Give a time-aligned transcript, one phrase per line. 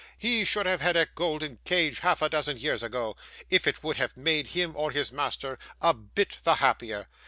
[0.17, 3.15] He should have had a golden cage half a dozen years ago,
[3.51, 7.05] if it would have made him or his master a bit the happier.